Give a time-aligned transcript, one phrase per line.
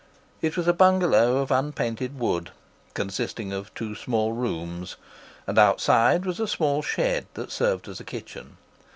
[0.41, 2.49] It was a bungalow of unpainted wood,
[2.95, 4.95] consisting of two small rooms,
[5.45, 8.57] and outside was a small shed that served as a kitchen.